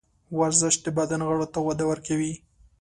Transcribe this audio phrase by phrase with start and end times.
[0.39, 2.33] ورزش د بدن غړو ته وده ورکوي.